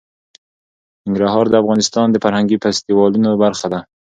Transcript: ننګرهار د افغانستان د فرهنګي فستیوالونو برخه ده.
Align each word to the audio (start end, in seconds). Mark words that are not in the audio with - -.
ننګرهار 1.05 1.45
د 1.49 1.55
افغانستان 1.63 2.07
د 2.11 2.15
فرهنګي 2.23 2.57
فستیوالونو 2.63 3.29
برخه 3.43 3.67
ده. 3.73 3.79